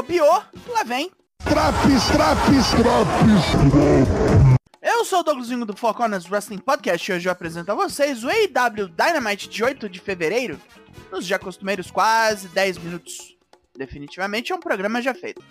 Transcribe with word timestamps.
bobeou, 0.00 0.42
lá 0.68 0.82
vem. 0.82 1.10
Traps, 1.44 2.06
traps, 2.12 2.70
traps. 2.70 4.40
Eu 4.80 5.04
sou 5.04 5.20
o 5.20 5.22
Douglasinho 5.22 5.66
do 5.66 5.76
Four 5.76 5.92
Corners 5.92 6.30
Wrestling 6.30 6.58
Podcast 6.58 7.10
e 7.10 7.14
hoje 7.14 7.28
eu 7.28 7.32
apresento 7.32 7.70
a 7.70 7.74
vocês 7.74 8.24
o 8.24 8.28
AW 8.28 8.88
Dynamite 8.88 9.48
de 9.48 9.62
8 9.62 9.90
de 9.90 10.00
fevereiro, 10.00 10.58
nos 11.12 11.26
já 11.26 11.38
costumeiros 11.38 11.90
quase 11.90 12.48
10 12.48 12.78
minutos. 12.78 13.36
Definitivamente 13.76 14.52
é 14.52 14.56
um 14.56 14.60
programa 14.60 15.02
já 15.02 15.12
feito. 15.12 15.42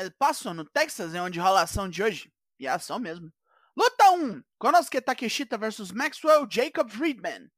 El 0.00 0.10
Paso, 0.12 0.54
no 0.54 0.64
Texas, 0.64 1.14
é 1.14 1.20
onde 1.20 1.38
rola 1.38 1.60
a 1.60 1.64
ação 1.64 1.86
de 1.86 2.02
hoje. 2.02 2.32
E 2.58 2.66
é 2.66 2.70
a 2.70 2.76
ação 2.76 2.98
mesmo. 2.98 3.30
Luta 3.76 4.10
1: 4.12 4.42
Konosuke 4.58 4.98
Takeshita 4.98 5.58
vs 5.58 5.92
Maxwell 5.92 6.48
Jacob 6.50 6.88
Friedman. 6.90 7.50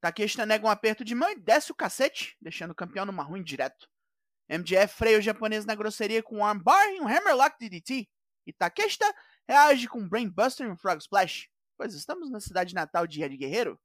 Takeshita 0.00 0.46
nega 0.46 0.64
um 0.64 0.70
aperto 0.70 1.04
de 1.04 1.16
mão 1.16 1.28
e 1.28 1.34
desce 1.34 1.72
o 1.72 1.74
cacete, 1.74 2.36
deixando 2.40 2.70
o 2.70 2.74
campeão 2.74 3.04
numa 3.04 3.24
ruim 3.24 3.42
direto. 3.42 3.88
MJF 4.48 4.94
freia 4.94 5.18
o 5.18 5.20
japonês 5.20 5.64
na 5.64 5.74
grosseria 5.74 6.22
com 6.22 6.36
um 6.36 6.44
armbar 6.44 6.88
e 6.90 7.00
um 7.00 7.08
hammerlock 7.08 7.58
DDT. 7.58 8.08
E 8.46 8.52
Takeshita 8.52 9.12
reage 9.48 9.88
com 9.88 9.98
um 9.98 10.08
brainbuster 10.08 10.68
e 10.68 10.70
um 10.70 10.76
frog 10.76 11.00
splash, 11.00 11.48
pois 11.76 11.94
estamos 11.94 12.30
na 12.30 12.38
cidade 12.38 12.76
natal 12.76 13.08
de 13.08 13.24
Ed 13.24 13.36
Guerreiro. 13.36 13.76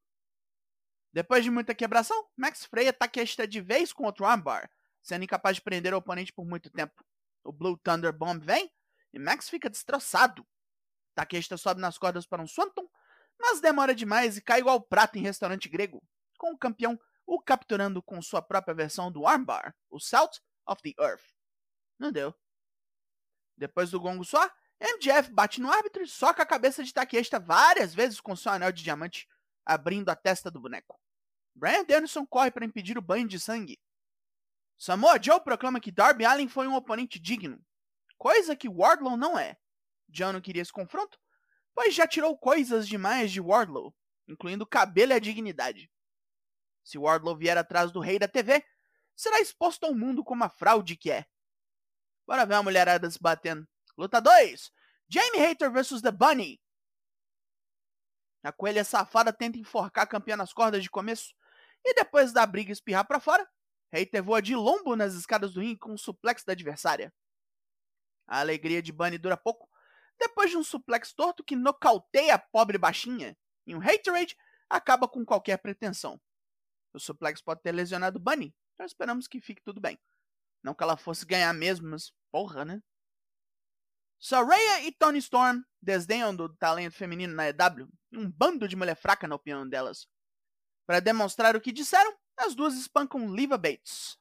Depois 1.12 1.44
de 1.44 1.50
muita 1.50 1.74
quebração, 1.74 2.28
Max 2.38 2.64
freia 2.64 2.94
Takeshita 2.94 3.48
de 3.48 3.60
vez 3.60 3.92
com 3.92 4.04
outro 4.04 4.24
armbar, 4.24 4.70
sendo 5.02 5.24
incapaz 5.24 5.56
de 5.56 5.64
prender 5.64 5.96
o 5.96 5.98
oponente 5.98 6.32
por 6.32 6.46
muito 6.46 6.70
tempo. 6.70 7.04
O 7.44 7.52
Blue 7.52 7.78
Thunder 7.78 8.14
Bomb 8.14 8.44
vem 8.44 8.72
e 9.14 9.20
Max 9.20 9.50
fica 9.50 9.70
destroçado. 9.70 10.46
Takeshita 11.14 11.58
sobe 11.58 11.82
nas 11.82 11.98
cordas 11.98 12.26
para 12.26 12.42
um 12.42 12.48
Swanton, 12.48 12.90
mas 13.40 13.60
demora 13.60 13.94
demais 13.94 14.38
e 14.38 14.42
cai 14.42 14.60
igual 14.60 14.82
prato 14.82 15.18
em 15.18 15.22
restaurante 15.22 15.70
grego, 15.70 16.02
com 16.38 16.54
o 16.54 16.58
campeão 16.58 17.00
o 17.26 17.40
capturando 17.40 18.02
com 18.02 18.22
sua 18.22 18.42
própria 18.42 18.74
versão 18.74 19.12
do 19.12 19.26
armbar, 19.26 19.76
o 19.90 20.00
Salt 20.00 20.40
of 20.68 20.82
the 20.82 20.94
Earth. 21.02 21.24
Não 21.98 22.12
deu. 22.12 22.34
Depois 23.58 23.92
do 23.92 24.00
gongo 24.00 24.26
soar, 24.26 24.54
MJF 24.82 25.32
bate 25.32 25.62
no 25.62 25.72
árbitro 25.72 26.04
e 26.04 26.08
soca 26.08 26.44
a 26.44 26.46
cabeça 26.46 26.84
de 26.84 26.94
Takeshita 26.94 27.40
várias 27.40 27.94
vezes 27.94 28.20
com 28.20 28.36
seu 28.36 28.52
anel 28.52 28.72
de 28.72 28.84
diamante, 28.84 29.28
abrindo 29.66 30.10
a 30.10 30.16
testa 30.16 30.52
do 30.52 30.60
boneco. 30.60 31.00
Brian 31.56 31.86
Danielson 31.86 32.26
corre 32.26 32.52
para 32.52 32.66
impedir 32.66 32.98
o 32.98 33.02
banho 33.02 33.28
de 33.28 33.40
sangue. 33.40 33.80
Samoa 34.84 35.18
Joe 35.18 35.40
proclama 35.40 35.80
que 35.80 35.94
Darby 35.94 36.26
Allin 36.26 36.50
foi 36.50 36.68
um 36.68 36.76
oponente 36.76 37.18
digno, 37.18 37.58
coisa 38.18 38.54
que 38.54 38.68
Wardlow 38.68 39.16
não 39.16 39.40
é. 39.40 39.58
John 40.10 40.34
não 40.34 40.42
queria 40.42 40.62
esse 40.62 40.74
confronto, 40.74 41.18
pois 41.74 41.96
já 41.96 42.06
tirou 42.06 42.38
coisas 42.38 42.86
demais 42.86 43.32
de 43.32 43.40
Wardlow, 43.40 43.96
incluindo 44.28 44.68
cabelo 44.68 45.14
e 45.14 45.16
a 45.16 45.20
dignidade. 45.20 45.90
Se 46.84 46.98
Wardlow 46.98 47.38
vier 47.38 47.58
atrás 47.58 47.94
do 47.94 48.02
rei 48.02 48.20
da 48.20 48.28
TV, 48.28 48.62
será 49.16 49.40
exposto 49.40 49.86
ao 49.86 49.96
mundo 49.96 50.22
como 50.22 50.44
a 50.44 50.50
fraude 50.50 50.98
que 50.98 51.10
é. 51.10 51.26
Bora 52.28 52.46
ver 52.46 52.56
uma 52.56 52.64
mulherada 52.64 53.10
se 53.10 53.18
batendo. 53.22 53.66
Luta 53.98 54.20
2: 54.20 54.70
Jamie 55.08 55.40
Hater 55.40 55.72
vs 55.72 56.02
The 56.02 56.12
Bunny. 56.12 56.62
A 58.44 58.52
coelha 58.52 58.84
safada 58.84 59.32
tenta 59.32 59.58
enforcar 59.58 60.04
a 60.04 60.08
campeã 60.08 60.36
nas 60.36 60.52
cordas 60.52 60.84
de 60.84 60.90
começo 60.90 61.34
e 61.86 61.94
depois 61.94 62.34
da 62.34 62.46
briga 62.46 62.74
espirrar 62.74 63.08
para 63.08 63.22
fora, 63.22 63.50
Hater 63.94 64.24
voa 64.24 64.42
de 64.42 64.56
lombo 64.56 64.96
nas 64.96 65.14
escadas 65.14 65.54
do 65.54 65.62
ringue 65.62 65.78
com 65.78 65.92
um 65.92 65.98
suplex 65.98 66.44
da 66.44 66.54
adversária. 66.54 67.14
A 68.28 68.40
alegria 68.40 68.82
de 68.82 68.92
Bunny 68.92 69.20
dura 69.20 69.38
pouco, 69.38 69.70
depois 70.20 70.50
de 70.50 70.58
um 70.58 70.64
suplex 70.64 71.14
torto 71.14 71.44
que 71.44 71.56
nocauteia 71.56 72.34
a 72.34 72.40
pobre 72.40 72.80
baixinha, 72.80 73.38
e 73.68 73.76
um 73.76 73.80
Haterade 73.80 74.36
acaba 74.68 75.08
com 75.08 75.24
qualquer 75.24 75.58
pretensão. 75.58 76.20
O 76.92 77.00
suplex 77.00 77.40
pode 77.40 77.62
ter 77.62 77.72
lesionado 77.72 78.20
Bunny, 78.20 78.56
então 78.74 78.86
esperamos 78.86 79.28
que 79.28 79.40
fique 79.40 79.62
tudo 79.62 79.80
bem. 79.80 80.00
Não 80.64 80.74
que 80.74 80.82
ela 80.82 80.98
fosse 80.98 81.24
ganhar 81.24 81.54
mesmo, 81.54 81.88
mas 81.88 82.12
porra, 82.32 82.66
né? 82.66 82.82
Soraya 84.18 84.82
e 84.86 84.92
Tony 84.92 85.20
Storm 85.20 85.62
desdenham 85.80 86.36
do 86.36 86.50
talento 86.56 86.96
feminino 86.96 87.36
na 87.36 87.50
EW, 87.50 87.88
um 88.14 88.32
bando 88.32 88.68
de 88.68 88.76
mulher 88.76 88.96
fraca 88.96 89.28
na 89.28 89.36
opinião 89.36 89.68
delas. 89.70 90.08
Para 90.88 91.00
demonstrar 91.00 91.56
o 91.56 91.62
que 91.62 91.72
disseram, 91.72 92.18
as 92.44 92.56
duas 92.56 92.76
espancam 92.76 93.34
Liva 93.34 93.58
Bates. 93.58 94.20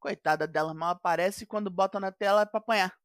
Coitada 0.00 0.46
dela, 0.46 0.72
mal 0.72 0.90
aparece 0.90 1.46
quando 1.46 1.70
botam 1.70 2.00
na 2.00 2.10
tela 2.10 2.46
para 2.46 2.58
apanhar. 2.58 2.98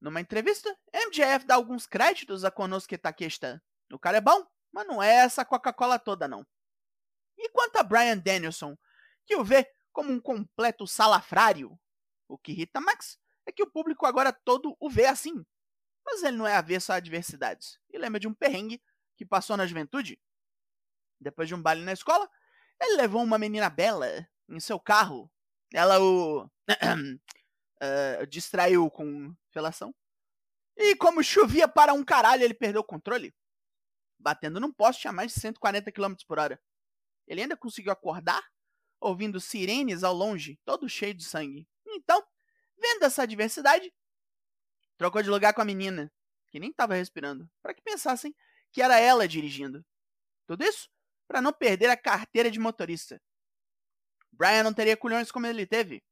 Numa 0.00 0.20
entrevista, 0.20 0.76
MJF 0.92 1.44
dá 1.44 1.54
alguns 1.54 1.86
créditos 1.86 2.44
a 2.44 2.50
Konosuke 2.50 2.96
Takeshita. 2.96 3.62
O 3.92 3.98
cara 3.98 4.18
é 4.18 4.20
bom, 4.20 4.46
mas 4.72 4.86
não 4.86 5.02
é 5.02 5.12
essa 5.16 5.44
Coca-Cola 5.44 5.98
toda 5.98 6.28
não. 6.28 6.46
E 7.36 7.48
quanto 7.50 7.76
a 7.76 7.82
Brian 7.82 8.18
Danielson, 8.18 8.76
que 9.26 9.36
o 9.36 9.44
vê 9.44 9.70
como 9.92 10.12
um 10.12 10.20
completo 10.20 10.86
salafrário, 10.86 11.78
o 12.28 12.38
que 12.38 12.52
irrita 12.52 12.80
Max 12.80 13.18
é 13.46 13.52
que 13.52 13.62
o 13.62 13.70
público 13.70 14.06
agora 14.06 14.32
todo 14.32 14.76
o 14.78 14.90
vê 14.90 15.06
assim. 15.06 15.44
Mas 16.04 16.22
ele 16.22 16.36
não 16.36 16.46
é 16.46 16.56
avesso 16.56 16.92
a 16.92 16.96
adversidades 16.96 17.78
e 17.90 17.98
lembra 17.98 18.20
de 18.20 18.28
um 18.28 18.34
perrengue 18.34 18.82
que 19.16 19.26
passou 19.26 19.56
na 19.56 19.66
juventude. 19.66 20.20
Depois 21.20 21.48
de 21.48 21.54
um 21.54 21.62
baile 21.62 21.82
na 21.82 21.92
escola, 21.92 22.30
ele 22.80 22.96
levou 22.96 23.22
uma 23.22 23.38
menina 23.38 23.68
bela 23.68 24.26
em 24.48 24.60
seu 24.60 24.78
carro. 24.78 25.30
Ela 25.72 26.00
o 26.00 26.44
uh, 26.44 28.26
distraiu 28.28 28.90
com 28.90 29.34
felação. 29.50 29.94
E 30.76 30.94
como 30.96 31.22
chovia 31.22 31.66
para 31.66 31.92
um 31.92 32.04
caralho, 32.04 32.44
ele 32.44 32.54
perdeu 32.54 32.80
o 32.82 32.84
controle, 32.84 33.34
batendo 34.18 34.60
num 34.60 34.72
poste 34.72 35.08
a 35.08 35.12
mais 35.12 35.34
de 35.34 35.40
140 35.40 35.90
km 35.90 36.14
por 36.26 36.38
hora. 36.38 36.60
Ele 37.26 37.42
ainda 37.42 37.56
conseguiu 37.56 37.90
acordar, 37.90 38.42
ouvindo 39.00 39.40
sirenes 39.40 40.04
ao 40.04 40.14
longe, 40.14 40.58
todo 40.64 40.88
cheio 40.88 41.14
de 41.14 41.24
sangue. 41.24 41.68
Então, 41.84 42.24
vendo 42.80 43.02
essa 43.02 43.24
adversidade, 43.24 43.92
trocou 44.96 45.20
de 45.20 45.28
lugar 45.28 45.52
com 45.52 45.60
a 45.60 45.64
menina, 45.64 46.12
que 46.46 46.60
nem 46.60 46.70
estava 46.70 46.94
respirando, 46.94 47.50
para 47.60 47.74
que 47.74 47.82
pensassem 47.82 48.34
que 48.70 48.80
era 48.80 49.00
ela 49.00 49.26
dirigindo. 49.26 49.84
Tudo 50.46 50.64
isso 50.64 50.88
para 51.28 51.42
não 51.42 51.52
perder 51.52 51.90
a 51.90 51.96
carteira 51.96 52.50
de 52.50 52.58
motorista. 52.58 53.20
Brian 54.32 54.62
não 54.62 54.72
teria 54.72 54.96
culhões 54.96 55.30
como 55.30 55.46
ele 55.46 55.66
teve. 55.66 56.02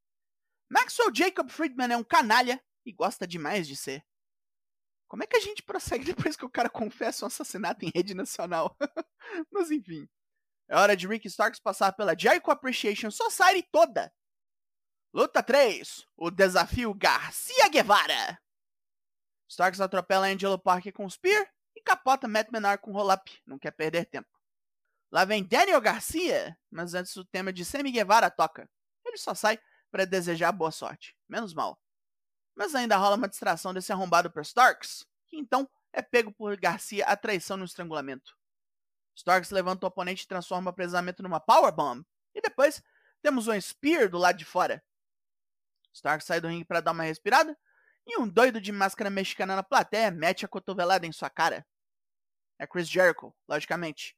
Maxwell 0.71 1.15
Jacob 1.15 1.49
Friedman 1.49 1.93
é 1.93 1.97
um 1.97 2.05
canalha 2.05 2.63
e 2.85 2.93
gosta 2.93 3.27
demais 3.27 3.67
de 3.67 3.77
ser. 3.77 4.05
Como 5.09 5.23
é 5.23 5.27
que 5.27 5.37
a 5.37 5.41
gente 5.41 5.63
prossegue 5.63 6.05
depois 6.13 6.37
que 6.37 6.45
o 6.45 6.51
cara 6.51 6.69
confessa 6.69 7.25
um 7.25 7.29
assassinato 7.29 7.85
em 7.85 7.91
rede 7.95 8.15
nacional? 8.15 8.77
Mas 9.51 9.71
enfim. 9.71 10.09
É 10.69 10.77
hora 10.77 10.97
de 10.97 11.07
Rick 11.07 11.29
Starks 11.29 11.61
passar 11.61 11.93
pela 11.93 12.19
Jericho 12.19 12.51
Appreciation 12.51 13.11
Society 13.11 13.67
toda. 13.71 14.13
Luta 15.15 15.43
3. 15.43 16.05
O 16.17 16.31
desafio 16.31 16.93
Garcia 16.93 17.69
Guevara. 17.69 18.39
Starks 19.49 19.81
atropela 19.81 20.27
Angelo 20.27 20.59
Parker 20.59 20.93
com 20.93 21.07
o 21.07 21.11
Spear 21.11 21.49
e 21.77 21.81
capota 21.81 22.27
Matt 22.27 22.51
Menard 22.51 22.83
com 22.83 22.91
roll-up. 22.91 23.41
Não 23.47 23.59
quer 23.59 23.71
perder 23.71 24.07
tempo. 24.07 24.36
Lá 25.11 25.25
vem 25.25 25.45
Daniel 25.45 25.81
Garcia, 25.81 26.59
mas 26.71 26.95
antes 26.95 27.17
o 27.17 27.25
tema 27.25 27.53
de 27.53 27.65
Sammy 27.65 27.91
Guevara 27.91 28.31
toca. 28.31 28.69
Ele 29.05 29.17
só 29.17 29.35
sai 29.35 29.59
para 29.91 30.05
desejar 30.05 30.53
boa 30.53 30.71
sorte. 30.71 31.17
Menos 31.29 31.55
mal. 31.55 31.81
Mas 32.55 32.75
ainda 32.75 32.97
rola 32.97 33.17
uma 33.17 33.29
distração 33.29 33.73
desse 33.73 33.93
arrombado 33.93 34.31
para 34.31 34.43
Starks, 34.43 35.07
que 35.27 35.37
então 35.37 35.69
é 35.93 36.03
pego 36.03 36.33
por 36.33 36.57
Garcia 36.59 37.07
a 37.07 37.17
traição 37.17 37.57
no 37.57 37.65
estrangulamento. 37.65 38.37
Starks 39.15 39.51
levanta 39.51 39.87
o 39.87 39.89
oponente 39.89 40.25
e 40.25 40.29
transforma 40.29 40.69
o 40.69 40.71
apresamento 40.71 41.23
numa 41.23 41.41
powerbomb. 41.41 42.05
E 42.35 42.41
depois 42.41 42.83
temos 43.23 43.49
um 43.49 43.59
Spear 43.61 44.11
do 44.11 44.19
lado 44.19 44.37
de 44.37 44.45
fora. 44.45 44.85
Starks 45.93 46.27
sai 46.27 46.41
do 46.41 46.49
ringue 46.49 46.65
para 46.65 46.81
dar 46.81 46.93
uma 46.93 47.05
respirada. 47.05 47.57
E 48.07 48.19
um 48.19 48.29
doido 48.29 48.61
de 48.61 48.71
máscara 48.71 49.11
mexicana 49.11 49.57
na 49.57 49.63
plateia 49.63 50.11
mete 50.11 50.45
a 50.45 50.49
cotovelada 50.49 51.07
em 51.07 51.13
sua 51.13 51.31
cara. 51.31 51.67
É 52.59 52.67
Chris 52.67 52.89
Jericho, 52.89 53.35
logicamente. 53.49 54.17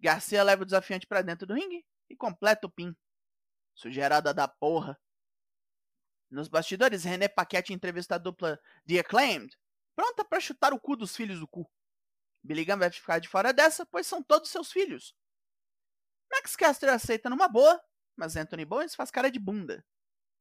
Garcia 0.00 0.42
leva 0.42 0.62
o 0.62 0.64
desafiante 0.64 1.06
para 1.06 1.22
dentro 1.22 1.46
do 1.46 1.54
ringue 1.54 1.84
e 2.08 2.16
completa 2.16 2.66
o 2.66 2.70
pin. 2.70 2.96
Sugerada 3.74 4.32
da 4.32 4.48
porra. 4.48 4.98
Nos 6.30 6.48
bastidores, 6.48 7.04
René 7.04 7.28
Paquette 7.28 7.72
entrevista 7.72 8.14
a 8.14 8.18
dupla 8.18 8.60
The 8.86 9.00
Acclaimed, 9.00 9.56
pronta 9.94 10.24
para 10.24 10.40
chutar 10.40 10.72
o 10.72 10.80
cu 10.80 10.96
dos 10.96 11.14
filhos 11.14 11.40
do 11.40 11.48
cu. 11.48 11.70
Billy 12.42 12.64
Gunn 12.64 12.78
vai 12.78 12.90
ficar 12.90 13.18
de 13.18 13.28
fora 13.28 13.52
dessa, 13.52 13.84
pois 13.84 14.06
são 14.06 14.22
todos 14.22 14.50
seus 14.50 14.72
filhos. 14.72 15.14
Max 16.32 16.56
Caster 16.56 16.88
aceita 16.88 17.28
numa 17.28 17.48
boa, 17.48 17.82
mas 18.16 18.36
Anthony 18.36 18.64
Bowens 18.64 18.94
faz 18.94 19.10
cara 19.10 19.30
de 19.30 19.38
bunda. 19.38 19.84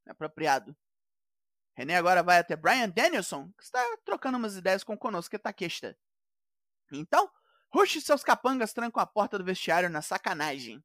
Apropriado. 0.07 0.77
René 1.75 1.95
agora 1.95 2.21
vai 2.21 2.37
até 2.37 2.55
Brian 2.55 2.89
Danielson, 2.89 3.51
que 3.57 3.63
está 3.63 3.83
trocando 4.05 4.37
umas 4.37 4.55
ideias 4.55 4.83
com 4.83 4.97
Konosuke 4.97 5.39
Takeshita. 5.39 5.97
Então, 6.91 7.31
Rush 7.73 7.95
e 7.97 8.01
seus 8.01 8.23
capangas 8.23 8.73
trancam 8.73 9.01
a 9.01 9.05
porta 9.05 9.37
do 9.37 9.43
vestiário 9.43 9.89
na 9.89 10.01
sacanagem. 10.01 10.83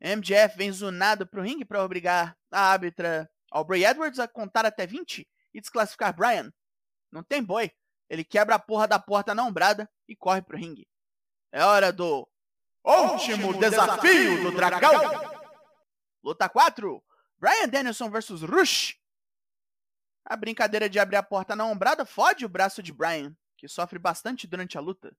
MJF 0.00 0.56
vem 0.56 0.72
zunado 0.72 1.26
pro 1.26 1.42
ringue 1.42 1.64
para 1.64 1.82
obrigar 1.82 2.36
a 2.50 2.60
árbitra 2.60 3.30
Aubrey 3.50 3.84
Edwards 3.84 4.18
a 4.18 4.26
contar 4.26 4.66
até 4.66 4.86
20 4.86 5.28
e 5.52 5.60
desclassificar 5.60 6.14
Bryan. 6.14 6.52
Não 7.10 7.22
tem 7.22 7.42
boi. 7.42 7.70
Ele 8.08 8.24
quebra 8.24 8.56
a 8.56 8.58
porra 8.58 8.86
da 8.86 8.98
porta 8.98 9.34
na 9.34 9.44
ombrada 9.44 9.90
e 10.08 10.16
corre 10.16 10.42
pro 10.42 10.58
ringue. 10.58 10.86
É 11.52 11.64
hora 11.64 11.92
do 11.92 12.28
último 12.84 13.58
desafio 13.58 14.42
do 14.42 14.52
dragão. 14.52 14.92
Luta 16.22 16.48
4. 16.48 17.02
Brian 17.38 17.68
Danielson 17.68 18.10
versus 18.10 18.42
Rush. 18.42 18.98
A 20.24 20.36
brincadeira 20.36 20.88
de 20.88 20.98
abrir 20.98 21.16
a 21.16 21.22
porta 21.22 21.54
na 21.54 21.66
ombrada 21.66 22.04
fode 22.04 22.44
o 22.44 22.48
braço 22.48 22.82
de 22.82 22.92
Brian, 22.92 23.36
que 23.56 23.68
sofre 23.68 23.98
bastante 23.98 24.46
durante 24.46 24.76
a 24.76 24.80
luta. 24.80 25.16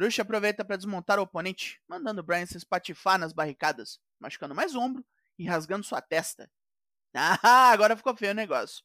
Rush 0.00 0.20
aproveita 0.20 0.64
para 0.64 0.76
desmontar 0.76 1.18
o 1.18 1.22
oponente, 1.22 1.82
mandando 1.88 2.22
Brian 2.22 2.46
se 2.46 2.56
espatifar 2.56 3.18
nas 3.18 3.32
barricadas, 3.32 3.98
machucando 4.20 4.54
mais 4.54 4.76
ombro 4.76 5.04
e 5.36 5.46
rasgando 5.46 5.84
sua 5.84 6.00
testa. 6.00 6.50
Ah, 7.14 7.70
agora 7.70 7.96
ficou 7.96 8.14
feio 8.14 8.32
o 8.32 8.34
negócio. 8.34 8.84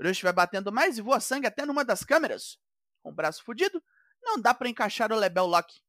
Rush 0.00 0.20
vai 0.20 0.32
batendo 0.32 0.70
mais 0.70 0.98
e 0.98 1.00
voa 1.02 1.18
sangue 1.18 1.46
até 1.46 1.64
numa 1.64 1.84
das 1.84 2.04
câmeras. 2.04 2.58
Com 3.02 3.10
o 3.10 3.14
braço 3.14 3.42
fudido, 3.42 3.82
não 4.22 4.38
dá 4.38 4.54
para 4.54 4.68
encaixar 4.68 5.10
o 5.10 5.16
Lebel 5.16 5.46
Lock. 5.46 5.80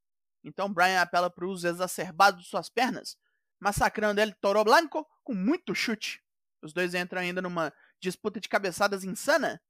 Então 0.43 0.73
Brian 0.73 1.01
apela 1.01 1.29
para 1.29 1.45
o 1.45 1.49
uso 1.49 1.67
exacerbado 1.67 2.37
de 2.37 2.47
suas 2.47 2.69
pernas, 2.69 3.17
massacrando 3.59 4.19
ele 4.19 4.33
Toro 4.33 4.63
Blanco 4.63 5.05
com 5.23 5.35
muito 5.35 5.75
chute. 5.75 6.23
Os 6.61 6.73
dois 6.73 6.95
entram 6.95 7.21
ainda 7.21 7.41
numa 7.41 7.71
disputa 7.99 8.39
de 8.39 8.49
cabeçadas 8.49 9.03
insana, 9.03 9.61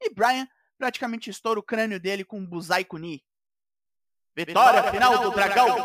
e 0.00 0.12
Brian 0.12 0.46
praticamente 0.78 1.30
estoura 1.30 1.58
o 1.58 1.62
crânio 1.62 1.98
dele 1.98 2.24
com 2.24 2.38
um 2.38 2.46
Buzai 2.46 2.84
Kuni. 2.84 3.24
Vitória 4.34 4.90
final 4.90 5.22
do 5.22 5.30
dragão! 5.30 5.76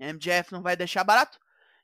MJF 0.00 0.52
não 0.52 0.62
vai 0.62 0.76
deixar 0.76 1.04
barato 1.04 1.38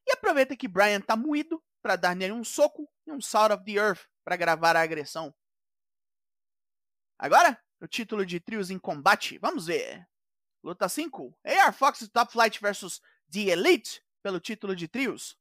e 0.07 0.13
aproveita 0.13 0.57
que 0.57 0.67
Brian 0.67 1.01
tá 1.01 1.15
moído 1.17 1.63
para 1.81 1.95
dar 1.95 2.17
nele 2.17 2.33
um 2.33 2.43
soco 2.43 2.89
e 3.07 3.13
um 3.13 3.21
Salt 3.21 3.53
of 3.53 3.65
the 3.65 3.73
Earth 3.73 4.03
para 4.25 4.37
gravar 4.37 4.77
a 4.77 4.83
agressão. 4.83 5.33
Agora, 7.17 7.63
o 7.81 7.87
título 7.87 8.27
de 8.27 8.41
trios 8.41 8.71
em 8.71 8.79
combate, 8.79 9.39
vamos 9.39 9.67
ver. 9.67 10.05
Luta 10.65 10.89
5, 10.89 11.39
AR 11.45 11.73
Fox 11.73 12.09
Top 12.13 12.33
Flight 12.33 12.61
vs 12.61 13.01
The 13.31 13.53
Elite 13.53 14.03
pelo 14.23 14.41
título 14.41 14.75
de 14.75 14.89
trios. 14.89 15.39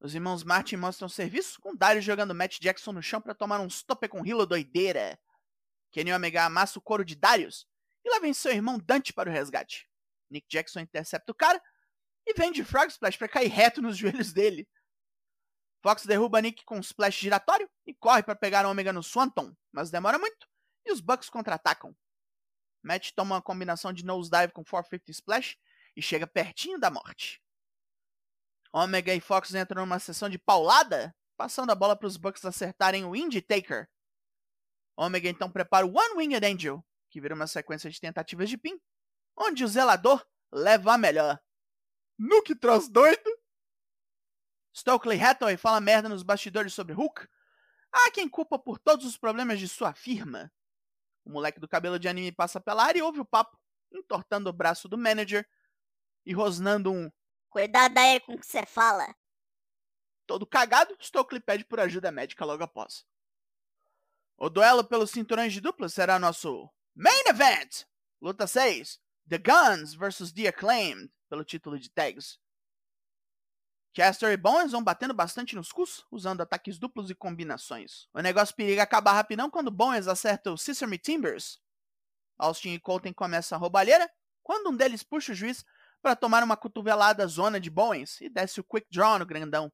Os 0.00 0.14
irmãos 0.14 0.42
Martin 0.42 0.76
mostram 0.76 1.08
serviço, 1.08 1.60
com 1.60 1.76
Dario 1.76 2.02
jogando 2.02 2.34
Matt 2.34 2.58
Jackson 2.58 2.92
no 2.92 3.02
chão 3.02 3.20
para 3.20 3.34
tomar 3.34 3.60
um 3.60 3.68
stopper 3.68 4.08
com 4.08 4.26
Hilo 4.26 4.46
doideira. 4.46 5.18
Kenny 5.92 6.12
Omega 6.12 6.44
amassa 6.44 6.78
o 6.78 6.82
couro 6.82 7.04
de 7.04 7.14
Darius 7.14 7.69
e 8.10 8.14
lá 8.14 8.18
vem 8.18 8.34
seu 8.34 8.52
irmão 8.52 8.78
Dante 8.78 9.12
para 9.12 9.30
o 9.30 9.32
resgate. 9.32 9.88
Nick 10.30 10.46
Jackson 10.48 10.80
intercepta 10.80 11.30
o 11.30 11.34
cara 11.34 11.62
e 12.26 12.34
vem 12.34 12.50
de 12.52 12.64
Frog 12.64 12.88
Splash 12.90 13.16
para 13.16 13.28
cair 13.28 13.48
reto 13.48 13.80
nos 13.80 13.96
joelhos 13.98 14.32
dele. 14.32 14.68
Fox 15.82 16.04
derruba 16.04 16.40
Nick 16.42 16.64
com 16.64 16.76
um 16.76 16.80
splash 16.80 17.18
giratório 17.18 17.70
e 17.86 17.94
corre 17.94 18.22
para 18.22 18.36
pegar 18.36 18.66
o 18.66 18.70
Omega 18.70 18.92
no 18.92 19.02
Swanton, 19.02 19.56
mas 19.72 19.90
demora 19.90 20.18
muito 20.18 20.46
e 20.84 20.92
os 20.92 21.00
Bucks 21.00 21.30
contra-atacam. 21.30 21.96
Matt 22.82 23.12
toma 23.12 23.36
uma 23.36 23.42
combinação 23.42 23.92
de 23.92 24.04
nosedive 24.04 24.52
com 24.52 24.64
450 24.64 25.10
splash 25.10 25.58
e 25.96 26.02
chega 26.02 26.26
pertinho 26.26 26.78
da 26.78 26.90
morte. 26.90 27.42
Omega 28.72 29.14
e 29.14 29.20
Fox 29.20 29.54
entram 29.54 29.82
numa 29.82 29.98
sessão 29.98 30.28
de 30.28 30.38
paulada, 30.38 31.14
passando 31.36 31.70
a 31.70 31.74
bola 31.74 31.96
para 31.96 32.06
os 32.06 32.16
Bucks 32.16 32.44
acertarem 32.44 33.04
o 33.04 33.16
Indie 33.16 33.42
Taker. 33.42 33.88
Omega 34.96 35.28
então 35.28 35.50
prepara 35.50 35.86
o 35.86 35.96
One 35.96 36.14
Winged 36.16 36.46
Angel, 36.46 36.84
que 37.10 37.20
vira 37.20 37.34
uma 37.34 37.46
sequência 37.46 37.90
de 37.90 38.00
tentativas 38.00 38.48
de 38.48 38.56
pin, 38.56 38.80
onde 39.36 39.64
o 39.64 39.68
zelador 39.68 40.26
leva 40.50 40.94
a 40.94 40.98
melhor. 40.98 41.38
No 42.18 42.42
que 42.42 42.54
traz 42.54 42.88
doido? 42.88 43.38
Stokely 44.74 45.20
Hathaway 45.20 45.56
fala 45.56 45.80
merda 45.80 46.08
nos 46.08 46.22
bastidores 46.22 46.72
sobre 46.72 46.94
Hulk. 46.94 47.28
Há 47.92 48.10
quem 48.12 48.28
culpa 48.28 48.58
por 48.58 48.78
todos 48.78 49.04
os 49.04 49.18
problemas 49.18 49.58
de 49.58 49.68
sua 49.68 49.92
firma. 49.92 50.50
O 51.24 51.30
moleque 51.30 51.60
do 51.60 51.68
cabelo 51.68 51.98
de 51.98 52.08
anime 52.08 52.32
passa 52.32 52.60
pela 52.60 52.84
área 52.84 53.00
e 53.00 53.02
ouve 53.02 53.20
o 53.20 53.24
papo, 53.24 53.58
entortando 53.92 54.48
o 54.48 54.52
braço 54.52 54.88
do 54.88 54.96
manager 54.96 55.46
e 56.24 56.32
rosnando 56.32 56.92
um 56.92 57.10
Cuidado 57.50 57.98
aí 57.98 58.20
com 58.20 58.34
o 58.34 58.38
que 58.38 58.46
você 58.46 58.64
fala. 58.64 59.12
Todo 60.24 60.46
cagado, 60.46 60.96
Stokely 61.02 61.40
pede 61.40 61.64
por 61.64 61.80
ajuda 61.80 62.12
médica 62.12 62.44
logo 62.44 62.62
após. 62.62 63.04
O 64.36 64.48
duelo 64.48 64.84
pelos 64.84 65.10
cinturões 65.10 65.52
de 65.52 65.60
dupla 65.60 65.88
será 65.88 66.16
nosso 66.16 66.70
Main 67.02 67.28
Event! 67.28 67.86
Luta 68.20 68.46
6. 68.46 69.00
The 69.26 69.38
Guns 69.38 69.94
vs 69.94 70.32
The 70.32 70.48
Acclaimed, 70.48 71.10
pelo 71.30 71.42
título 71.42 71.78
de 71.78 71.88
tags. 71.88 72.38
Caster 73.94 74.30
e 74.32 74.36
Bowens 74.36 74.72
vão 74.72 74.84
batendo 74.84 75.14
bastante 75.14 75.56
nos 75.56 75.72
cus, 75.72 76.04
usando 76.10 76.42
ataques 76.42 76.78
duplos 76.78 77.08
e 77.08 77.14
combinações. 77.14 78.06
O 78.12 78.20
negócio 78.20 78.54
periga 78.54 78.82
acabar 78.82 79.14
rapidão 79.14 79.50
quando 79.50 79.70
Bowens 79.70 80.08
acerta 80.08 80.52
o 80.52 80.58
Sesame 80.58 80.98
Timbers. 80.98 81.58
Austin 82.36 82.74
e 82.74 82.78
Colton 82.78 83.14
começam 83.14 83.56
a 83.56 83.58
roubalheira, 83.58 84.06
quando 84.42 84.68
um 84.68 84.76
deles 84.76 85.02
puxa 85.02 85.32
o 85.32 85.34
juiz 85.34 85.64
para 86.02 86.14
tomar 86.14 86.44
uma 86.44 86.54
cotovelada 86.54 87.26
zona 87.26 87.58
de 87.58 87.70
Bowens 87.70 88.20
e 88.20 88.28
desce 88.28 88.60
o 88.60 88.64
quick 88.64 88.86
draw 88.90 89.18
no 89.18 89.24
grandão. 89.24 89.72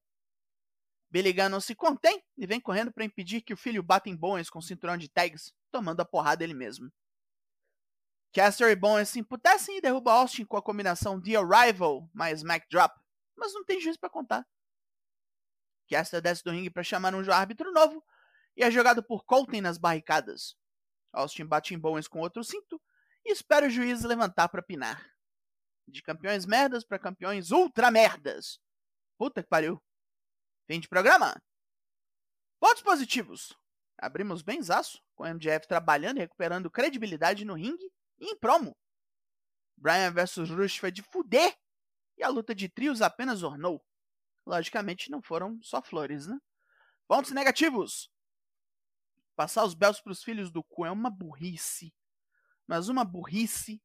Billy 1.11 1.33
Gunn 1.33 1.49
não 1.49 1.61
se 1.61 1.75
contém 1.75 2.23
e 2.39 2.47
vem 2.47 2.61
correndo 2.61 2.93
para 2.93 3.05
impedir 3.05 3.41
que 3.41 3.53
o 3.53 3.57
filho 3.57 3.83
bata 3.83 4.09
em 4.09 4.15
Bowens 4.15 4.49
com 4.49 4.61
o 4.61 4.63
cinturão 4.63 4.97
de 4.97 5.09
tags, 5.09 5.53
tomando 5.73 6.01
a 6.01 6.05
porrada 6.05 6.45
ele 6.45 6.55
mesmo. 6.55 6.89
Caster 8.37 8.69
e 8.69 8.77
Bowens 8.77 9.09
se 9.09 9.19
emputecem 9.19 9.79
e 9.79 9.81
derruba 9.81 10.13
Austin 10.13 10.45
com 10.45 10.59
a 10.59 10.63
combinação 10.63 11.19
The 11.19 11.37
Arrival 11.37 12.07
mais 12.13 12.43
Mac 12.43 12.69
Drop, 12.69 12.95
mas 13.35 13.55
não 13.55 13.65
tem 13.65 13.81
juiz 13.81 13.97
para 13.97 14.11
contar. 14.11 14.47
Caster 15.89 16.21
desce 16.21 16.45
do 16.45 16.51
ringue 16.51 16.69
para 16.69 16.83
chamar 16.83 17.15
um 17.15 17.33
árbitro 17.33 17.73
novo 17.73 18.05
e 18.55 18.63
é 18.63 18.71
jogado 18.71 19.03
por 19.03 19.25
Colton 19.25 19.63
nas 19.63 19.79
barricadas. 19.79 20.55
Austin 21.15 21.47
bate 21.47 21.73
em 21.73 21.79
Bowens 21.79 22.07
com 22.07 22.21
outro 22.21 22.45
cinto 22.45 22.79
e 23.25 23.33
espera 23.33 23.69
o 23.69 23.71
juiz 23.71 24.03
levantar 24.03 24.51
para 24.51 24.63
pinar. 24.63 25.11
De 25.89 26.03
campeões 26.03 26.45
merdas 26.45 26.85
para 26.85 26.99
campeões 26.99 27.53
ultra 27.53 27.91
merdas. 27.91 28.61
Puta 29.17 29.43
que 29.43 29.49
pariu. 29.49 29.83
Fim 30.67 30.79
de 30.79 30.91
programa. 30.91 31.43
Pontos 32.61 32.83
positivos. 32.83 33.57
Abrimos 33.97 34.43
bem 34.43 34.61
zaço, 34.61 35.03
com 35.15 35.25
o 35.25 35.27
MJF 35.27 35.67
trabalhando 35.67 36.19
e 36.19 36.21
recuperando 36.21 36.71
credibilidade 36.71 37.43
no 37.43 37.55
ringue 37.55 37.96
em 38.19 38.37
promo. 38.39 38.77
Brian 39.77 40.11
vs 40.11 40.51
Rush 40.51 40.79
foi 40.79 40.91
de 40.91 41.03
fuder 41.03 41.57
e 42.17 42.23
a 42.23 42.29
luta 42.29 42.55
de 42.55 42.69
trios 42.69 43.03
apenas 43.03 43.43
ornou. 43.43 43.85
Logicamente 44.47 45.11
não 45.11 45.21
foram 45.21 45.61
só 45.63 45.83
flores, 45.83 46.27
né? 46.27 46.39
Pontos 47.07 47.33
negativos. 47.33 48.11
Passar 49.35 49.65
os 49.65 49.75
belos 49.75 50.01
para 50.01 50.13
os 50.13 50.23
filhos 50.23 50.51
do 50.51 50.65
cu 50.65 50.87
é 50.87 50.91
uma 50.91 51.11
burrice. 51.11 51.93
Mas 52.67 52.89
uma 52.89 53.05
burrice 53.05 53.83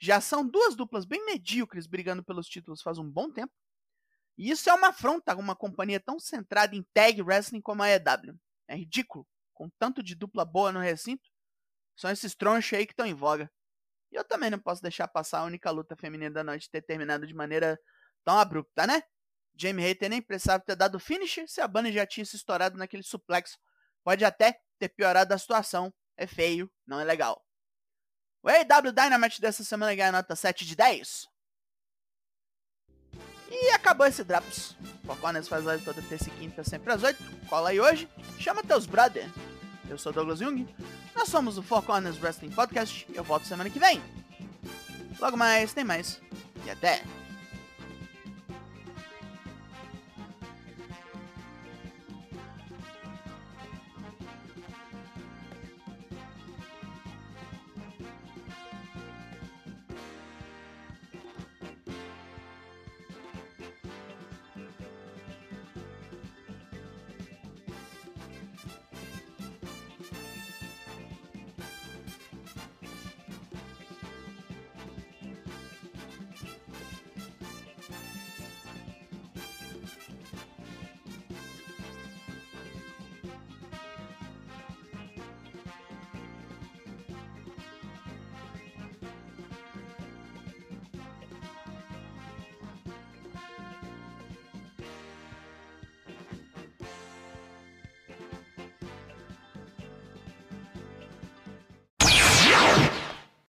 já 0.00 0.20
são 0.20 0.46
duas 0.46 0.76
duplas 0.76 1.04
bem 1.04 1.24
medíocres 1.24 1.86
brigando 1.86 2.24
pelos 2.24 2.48
títulos 2.48 2.82
faz 2.82 2.98
um 2.98 3.10
bom 3.10 3.30
tempo. 3.30 3.52
E 4.36 4.50
isso 4.50 4.70
é 4.70 4.74
uma 4.74 4.88
afronta 4.88 5.32
a 5.32 5.36
uma 5.36 5.56
companhia 5.56 5.98
tão 5.98 6.18
centrada 6.18 6.76
em 6.76 6.82
tag 6.94 7.20
wrestling 7.22 7.60
como 7.60 7.82
a 7.82 7.90
EW. 7.90 8.38
É 8.68 8.76
ridículo. 8.76 9.26
Com 9.52 9.68
tanto 9.70 10.02
de 10.02 10.14
dupla 10.14 10.44
boa 10.44 10.70
no 10.70 10.78
recinto, 10.78 11.28
são 11.98 12.10
esses 12.10 12.34
tronchos 12.34 12.78
aí 12.78 12.86
que 12.86 12.92
estão 12.92 13.04
em 13.04 13.12
voga. 13.12 13.50
E 14.12 14.16
eu 14.16 14.24
também 14.24 14.48
não 14.48 14.58
posso 14.58 14.80
deixar 14.80 15.08
passar 15.08 15.40
a 15.40 15.44
única 15.44 15.68
luta 15.70 15.96
feminina 15.96 16.30
da 16.30 16.44
noite 16.44 16.70
ter 16.70 16.80
terminado 16.80 17.26
de 17.26 17.34
maneira 17.34 17.78
tão 18.24 18.38
abrupta, 18.38 18.86
né? 18.86 19.02
Jamie 19.56 19.84
Hayter 19.84 20.08
nem 20.08 20.22
precisava 20.22 20.62
ter 20.62 20.76
dado 20.76 21.00
finish 21.00 21.40
se 21.48 21.60
a 21.60 21.66
Bunny 21.66 21.92
já 21.92 22.06
tinha 22.06 22.24
se 22.24 22.36
estourado 22.36 22.78
naquele 22.78 23.02
suplex. 23.02 23.58
Pode 24.04 24.24
até 24.24 24.60
ter 24.78 24.88
piorado 24.90 25.34
a 25.34 25.38
situação. 25.38 25.92
É 26.16 26.26
feio, 26.26 26.70
não 26.86 27.00
é 27.00 27.04
legal. 27.04 27.44
O 28.42 28.48
AEW 28.48 28.92
Dynamite 28.92 29.40
dessa 29.40 29.64
semana 29.64 29.94
ganha 29.94 30.12
nota 30.12 30.36
7 30.36 30.64
de 30.64 30.76
10. 30.76 31.28
E 33.50 33.70
acabou 33.70 34.06
esse 34.06 34.22
Drops. 34.22 34.76
Focones 35.04 35.48
faz 35.48 35.64
live 35.64 35.84
toda 35.84 36.02
terça 36.02 36.28
e 36.28 36.32
quinta, 36.38 36.62
sempre 36.62 36.92
às 36.92 37.02
8. 37.02 37.20
Cola 37.48 37.70
aí 37.70 37.80
hoje, 37.80 38.08
chama 38.38 38.62
teus 38.62 38.86
brother. 38.86 39.28
Eu 39.88 39.98
sou 39.98 40.12
Douglas 40.12 40.40
Jung, 40.40 40.66
nós 41.14 41.28
somos 41.28 41.56
o 41.56 41.62
Four 41.62 41.82
Corners 41.82 42.20
Wrestling 42.20 42.50
Podcast 42.50 43.06
eu 43.14 43.24
volto 43.24 43.46
semana 43.46 43.70
que 43.70 43.78
vem. 43.78 44.00
Logo 45.18 45.36
mais, 45.36 45.72
tem 45.72 45.84
mais. 45.84 46.20
E 46.64 46.70
até! 46.70 47.02